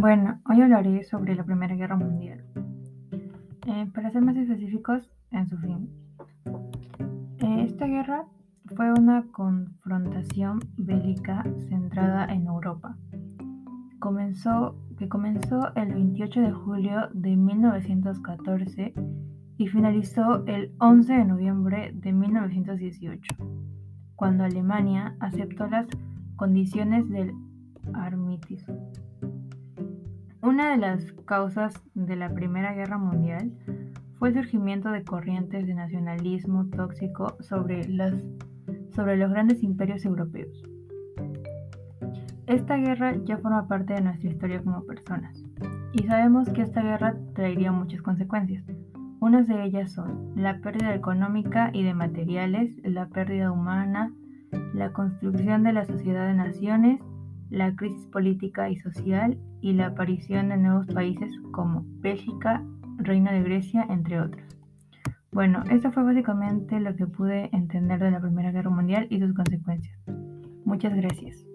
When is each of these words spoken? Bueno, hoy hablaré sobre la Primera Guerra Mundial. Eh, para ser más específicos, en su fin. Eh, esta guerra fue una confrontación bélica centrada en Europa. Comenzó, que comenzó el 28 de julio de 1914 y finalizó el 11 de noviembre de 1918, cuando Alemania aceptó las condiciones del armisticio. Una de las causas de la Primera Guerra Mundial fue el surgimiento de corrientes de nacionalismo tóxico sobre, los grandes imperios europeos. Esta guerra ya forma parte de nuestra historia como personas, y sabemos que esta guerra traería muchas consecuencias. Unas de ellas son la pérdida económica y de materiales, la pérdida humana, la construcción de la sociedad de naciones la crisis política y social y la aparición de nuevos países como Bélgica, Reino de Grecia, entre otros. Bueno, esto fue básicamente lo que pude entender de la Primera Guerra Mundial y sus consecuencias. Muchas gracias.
Bueno, 0.00 0.40
hoy 0.48 0.62
hablaré 0.62 1.02
sobre 1.02 1.34
la 1.34 1.44
Primera 1.44 1.74
Guerra 1.74 1.94
Mundial. 1.94 2.42
Eh, 3.66 3.86
para 3.92 4.10
ser 4.10 4.22
más 4.22 4.34
específicos, 4.34 5.12
en 5.30 5.46
su 5.46 5.58
fin. 5.58 5.90
Eh, 7.36 7.64
esta 7.64 7.84
guerra 7.84 8.24
fue 8.74 8.90
una 8.92 9.26
confrontación 9.30 10.60
bélica 10.78 11.44
centrada 11.68 12.24
en 12.32 12.46
Europa. 12.46 12.96
Comenzó, 13.98 14.74
que 14.96 15.06
comenzó 15.06 15.70
el 15.76 15.92
28 15.92 16.40
de 16.40 16.52
julio 16.52 17.10
de 17.12 17.36
1914 17.36 18.94
y 19.58 19.66
finalizó 19.66 20.46
el 20.46 20.72
11 20.78 21.12
de 21.12 21.24
noviembre 21.26 21.90
de 21.92 22.14
1918, 22.14 23.36
cuando 24.16 24.44
Alemania 24.44 25.14
aceptó 25.20 25.66
las 25.66 25.86
condiciones 26.36 27.06
del 27.10 27.34
armisticio. 27.92 28.74
Una 30.42 30.70
de 30.70 30.78
las 30.78 31.12
causas 31.26 31.82
de 31.92 32.16
la 32.16 32.32
Primera 32.32 32.72
Guerra 32.72 32.96
Mundial 32.96 33.52
fue 34.18 34.30
el 34.30 34.34
surgimiento 34.34 34.90
de 34.90 35.04
corrientes 35.04 35.66
de 35.66 35.74
nacionalismo 35.74 36.66
tóxico 36.70 37.36
sobre, 37.40 37.86
los 37.88 39.30
grandes 39.30 39.62
imperios 39.62 40.02
europeos. 40.06 40.62
Esta 42.46 42.78
guerra 42.78 43.16
ya 43.22 43.36
forma 43.36 43.68
parte 43.68 43.92
de 43.92 44.00
nuestra 44.00 44.30
historia 44.30 44.62
como 44.62 44.86
personas, 44.86 45.44
y 45.92 46.04
sabemos 46.04 46.48
que 46.48 46.62
esta 46.62 46.82
guerra 46.82 47.16
traería 47.34 47.70
muchas 47.70 48.00
consecuencias. 48.00 48.64
Unas 49.20 49.46
de 49.46 49.62
ellas 49.62 49.92
son 49.92 50.32
la 50.36 50.60
pérdida 50.60 50.94
económica 50.94 51.70
y 51.74 51.82
de 51.82 51.92
materiales, 51.92 52.80
la 52.82 53.08
pérdida 53.08 53.52
humana, 53.52 54.14
la 54.72 54.94
construcción 54.94 55.62
de 55.64 55.74
la 55.74 55.84
sociedad 55.84 56.26
de 56.26 56.34
naciones 56.34 57.00
la 57.50 57.74
crisis 57.74 58.06
política 58.06 58.70
y 58.70 58.76
social 58.76 59.36
y 59.60 59.72
la 59.72 59.88
aparición 59.88 60.48
de 60.48 60.56
nuevos 60.56 60.86
países 60.86 61.32
como 61.52 61.84
Bélgica, 62.00 62.64
Reino 62.98 63.32
de 63.32 63.42
Grecia, 63.42 63.86
entre 63.90 64.20
otros. 64.20 64.44
Bueno, 65.32 65.62
esto 65.70 65.90
fue 65.92 66.02
básicamente 66.02 66.80
lo 66.80 66.94
que 66.96 67.06
pude 67.06 67.50
entender 67.52 68.00
de 68.00 68.10
la 68.10 68.20
Primera 68.20 68.50
Guerra 68.50 68.70
Mundial 68.70 69.06
y 69.10 69.20
sus 69.20 69.32
consecuencias. 69.34 69.96
Muchas 70.64 70.94
gracias. 70.94 71.49